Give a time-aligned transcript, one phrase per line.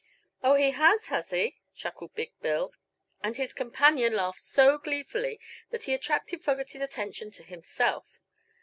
[0.41, 2.73] "Oh, he has, has he?" chuckled Big Bill,
[3.21, 5.39] and his companion laughed so gleefully
[5.69, 8.19] that he attracted Fogerty's attention to himself.